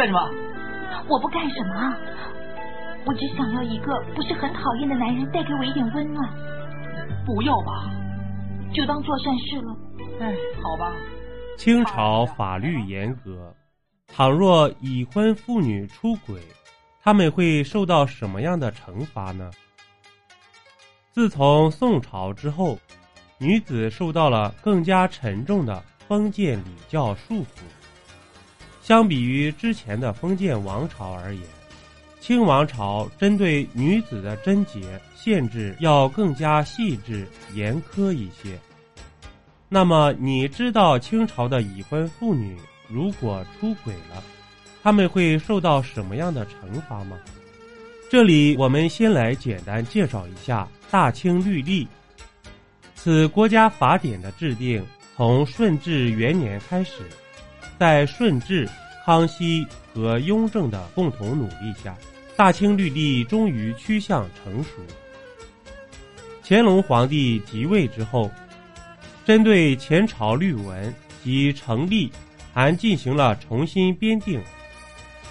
[0.00, 0.30] 干什么？
[1.08, 1.94] 我不干什么，
[3.04, 6.26] 我只想要一个不是很讨厌的男人带给我一点温暖。
[7.26, 7.90] 不要吧，
[8.72, 9.76] 就当做善事了。
[10.20, 10.94] 哎，好吧。
[11.58, 13.54] 清朝法律严格，
[14.08, 16.40] 倘若已婚妇女出轨，
[17.02, 19.50] 他们会受到什么样的惩罚呢？
[21.10, 22.78] 自从宋朝之后，
[23.36, 27.60] 女子受到了更加沉重的封建礼教束缚。
[28.90, 31.44] 相比于之前的封建王朝而言，
[32.18, 34.80] 清王朝针对女子的贞洁
[35.14, 38.58] 限制要更加细致严苛一些。
[39.68, 42.56] 那么，你知道清朝的已婚妇女
[42.88, 44.20] 如果出轨了，
[44.82, 47.16] 他们会受到什么样的惩罚吗？
[48.10, 51.84] 这里我们先来简单介绍一下《大清律例》。
[52.96, 54.84] 此国家法典的制定
[55.14, 57.04] 从顺治元年开始，
[57.80, 58.68] 在顺治、
[59.06, 61.96] 康熙和雍正的共同努力下，
[62.36, 64.72] 《大清律例》终于趋向成熟。
[66.44, 68.30] 乾隆皇帝即位之后，
[69.24, 72.12] 针对前朝律文及成立，
[72.52, 74.38] 还进行了重新编订。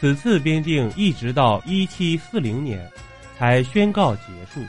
[0.00, 2.90] 此次编订一直到一七四零年
[3.38, 4.60] 才宣告结束，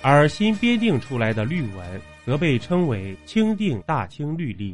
[0.00, 4.72] 而新编订出来的律文则被称为《清定大清律例》。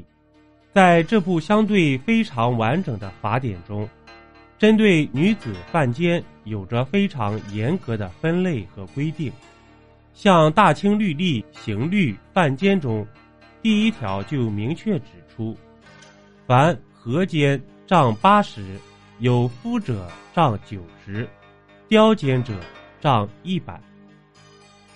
[0.75, 3.89] 在这部相对非常完整的法典中，
[4.59, 9.33] 针对女子犯奸有着非常严格的分类和规定。
[10.15, 13.07] 像《大清律例·刑律犯奸》中，
[13.63, 15.57] 第一条就明确指出：
[16.45, 18.77] 凡合奸，杖八十。
[19.21, 21.27] 有夫者杖九十，
[21.89, 22.53] 刁奸者
[23.01, 23.81] 杖一百。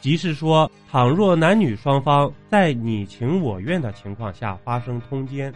[0.00, 5.54] 即是说，倘若男女双方在你情我愿的情况下发生通奸，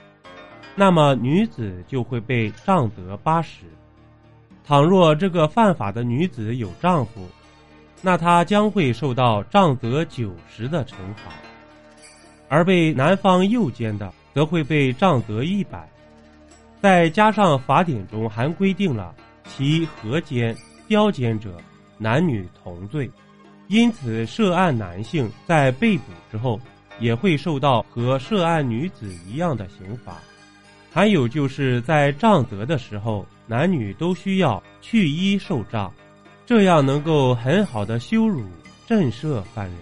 [0.75, 3.65] 那么女子就会被杖责八十。
[4.65, 7.29] 倘若这个犯法的女子有丈夫，
[8.01, 11.31] 那她将会受到杖责九十的惩罚；
[12.49, 15.89] 而被男方诱奸的，则会被杖责一百。
[16.81, 20.57] 再加上法典中还规定了其合奸、
[20.89, 21.57] 刁奸者
[21.99, 23.11] 男女同罪，
[23.69, 26.59] 因此涉案男性在被捕之后
[26.99, 30.17] 也会受到和涉案女子一样的刑罚。
[30.93, 35.91] 还有就是在杖责的时候，男女都需要去衣受杖，
[36.45, 38.45] 这样能够很好的羞辱
[38.87, 39.77] 震慑犯人。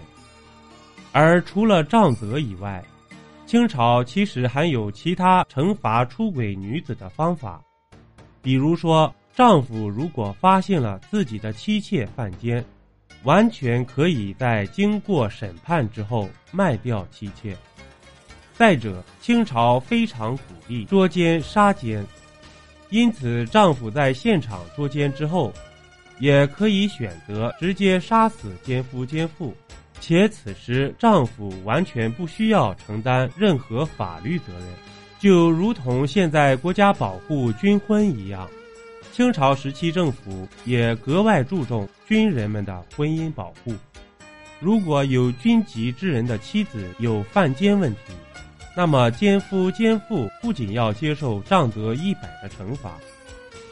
[1.11, 2.81] 而除了杖责以外，
[3.45, 7.61] 清朝其实还有其他惩罚出轨女子的方法，
[8.41, 12.63] 比如说，丈夫如果发现了自己的妻妾犯奸，
[13.23, 17.53] 完全可以在经过审判之后卖掉妻妾。
[18.61, 22.05] 再者，清朝非常鼓励捉奸杀奸，
[22.91, 25.51] 因此丈夫在现场捉奸之后，
[26.19, 29.51] 也可以选择直接杀死奸夫奸妇。
[29.99, 34.67] 且此时丈夫完全不需要承担任何法律责任，
[35.17, 38.47] 就如同现在国家保护军婚一样，
[39.11, 43.73] 清朝时期政府也格外注重军人们的婚姻保护。
[44.59, 48.13] 如果有军籍之人的妻子有犯奸问题，
[48.75, 52.91] 那么奸夫奸妇不仅要接受杖责一百的惩罚，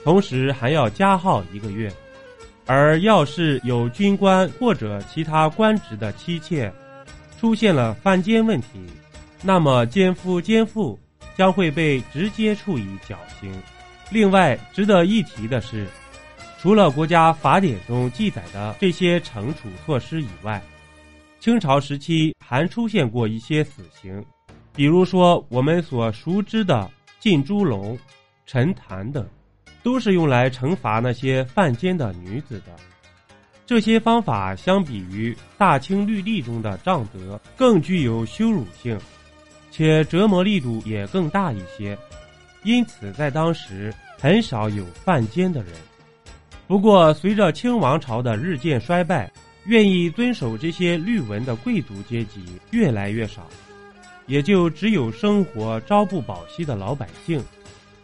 [0.03, 1.91] 同时还要加号一个月。
[2.65, 6.71] 而要是有军官或者其他官职的妻妾
[7.39, 8.67] 出现了犯奸问题，
[9.41, 10.99] 那么奸夫奸妇
[11.35, 13.51] 将会被直接处以绞刑。
[14.11, 15.87] 另外，值得一提的是，
[16.59, 20.61] 除了国家法典中记载的这些惩处措施以外，
[21.39, 24.23] 清朝时期还出现过一些死刑，
[24.74, 27.97] 比如说我们所熟知的浸猪笼、
[28.46, 29.28] 沉潭等。
[29.81, 32.75] 都是用来惩罚那些犯奸的女子的。
[33.66, 39.00] 这些方法相比于大清律例中的杖责更具有羞辱性，
[39.72, 41.97] 且折磨力度也更大一些，
[42.63, 45.72] 因此在当时很少有犯奸的人。
[46.67, 49.32] 不过，随着清王朝的日渐衰败，
[49.66, 53.47] 愿意遵守这些律文的贵族阶级越来越少，
[54.29, 57.43] 也就只有生活朝不保夕的老百姓。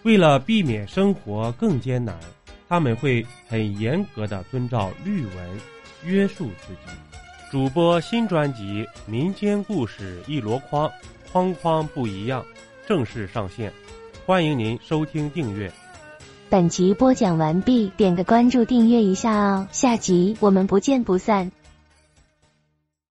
[0.04, 2.20] 为了避免生活更艰难，
[2.68, 5.60] 他们会很严格的遵照律文
[6.04, 6.92] 约束自己。
[7.52, 10.90] 主播新专辑《民间故事一箩筐》，
[11.32, 12.44] 筐筐不一样，
[12.88, 13.72] 正式上线，
[14.26, 15.72] 欢迎您收听订阅。
[16.50, 21.52] 本集播讲完毕，点个关注，订阅一下哦，下集我们不见不散。